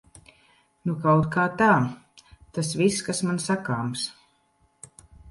Nu 0.89 0.93
kautkā 1.01 1.43
tā. 1.59 1.67
Tas 2.57 2.71
viss, 2.79 3.01
kas 3.09 3.21
man 3.27 3.37
sakāms. 3.43 4.07